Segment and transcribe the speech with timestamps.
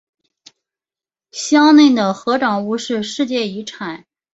[1.29, 4.03] 乡内的合掌屋是世界遗产。